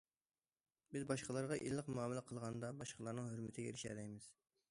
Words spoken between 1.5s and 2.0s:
ئىللىق